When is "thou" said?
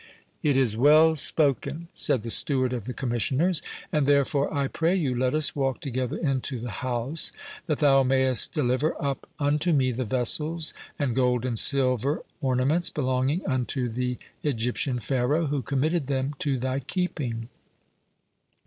7.77-8.01